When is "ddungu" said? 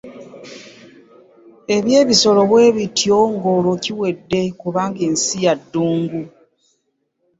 5.61-6.21